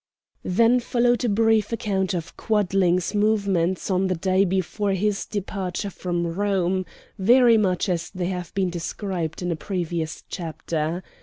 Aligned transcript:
Then 0.41 0.79
followed 0.79 1.23
a 1.23 1.29
brief 1.29 1.71
account 1.71 2.15
of 2.15 2.35
Quadling's 2.35 3.13
movements 3.13 3.91
on 3.91 4.07
the 4.07 4.15
day 4.15 4.45
before 4.45 4.93
his 4.93 5.27
departure 5.27 5.91
from 5.91 6.25
Rome, 6.25 6.87
very 7.19 7.55
much 7.59 7.87
as 7.87 8.09
they 8.09 8.25
have 8.25 8.51
been 8.55 8.71
described 8.71 9.43
in 9.43 9.51
a 9.51 9.55
previous 9.55 10.23
chapter. 10.27 11.03